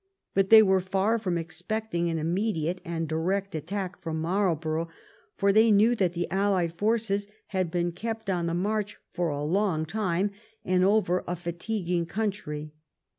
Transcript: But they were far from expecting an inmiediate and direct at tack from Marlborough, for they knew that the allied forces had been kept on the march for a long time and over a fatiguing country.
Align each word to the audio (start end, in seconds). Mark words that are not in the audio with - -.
But 0.33 0.49
they 0.49 0.63
were 0.63 0.79
far 0.79 1.19
from 1.19 1.37
expecting 1.37 2.09
an 2.09 2.17
inmiediate 2.17 2.79
and 2.83 3.07
direct 3.07 3.53
at 3.53 3.67
tack 3.67 4.01
from 4.01 4.19
Marlborough, 4.19 4.87
for 5.37 5.53
they 5.53 5.69
knew 5.69 5.93
that 5.93 6.13
the 6.13 6.25
allied 6.31 6.73
forces 6.73 7.27
had 7.49 7.69
been 7.69 7.91
kept 7.91 8.27
on 8.27 8.47
the 8.47 8.55
march 8.55 8.97
for 9.13 9.29
a 9.29 9.43
long 9.43 9.85
time 9.85 10.31
and 10.65 10.83
over 10.83 11.23
a 11.27 11.35
fatiguing 11.35 12.07
country. 12.07 12.73